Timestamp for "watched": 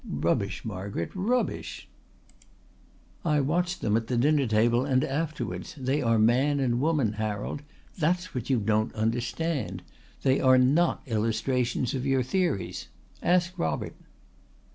3.39-3.81